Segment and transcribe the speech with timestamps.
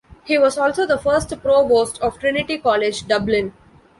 [0.25, 3.53] He was also the first Provost of Trinity College, Dublin.